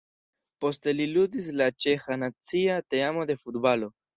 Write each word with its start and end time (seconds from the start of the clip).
Poste 0.63 0.93
li 0.95 1.05
ludis 1.17 1.51
en 1.53 1.57
la 1.63 1.67
ĉeĥa 1.87 2.19
nacia 2.25 2.81
teamo 2.95 3.29
de 3.33 3.41
futbalo. 3.45 3.93